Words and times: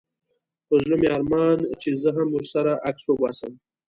په 0.67 0.73
زړه 0.83 0.95
مي 1.01 1.07
ارمان 1.17 1.57
چي 1.81 1.89
زه 2.01 2.09
هم 2.17 2.27
ورسره 2.33 2.71
عکس 2.87 3.03
وباسم 3.07 3.53